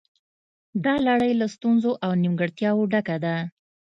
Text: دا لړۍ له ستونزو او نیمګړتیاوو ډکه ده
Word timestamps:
دا 0.83 0.93
لړۍ 1.07 1.31
له 1.41 1.47
ستونزو 1.55 1.91
او 2.03 2.11
نیمګړتیاوو 2.21 2.89
ډکه 2.91 3.17
ده 3.23 3.35